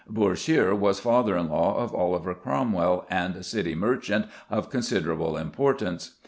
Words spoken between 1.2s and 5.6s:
in law of Oliver Cromwell, and a City merchant of considerable